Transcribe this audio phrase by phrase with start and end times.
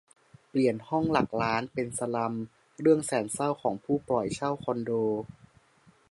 [0.49, 2.33] เปลี่ยน 'ห้องหลักล้าน' เป็น 'สลัม'
[2.81, 4.91] เรื่องแสนเศร้าของผู้ปล่อยเช่าคอนโด